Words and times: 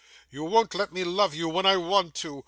You 0.31 0.45
won't 0.45 0.73
let 0.73 0.91
me 0.91 1.03
love 1.03 1.35
you 1.35 1.47
when 1.47 1.67
I 1.67 1.77
want 1.77 2.15
to. 2.25 2.39